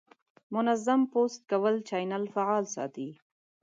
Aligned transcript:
منظم 0.53 1.01
پوسټ 1.11 1.41
کول 1.51 1.75
د 1.81 1.85
چینل 1.89 2.23
فعال 2.33 2.65
ساتي. 2.75 3.09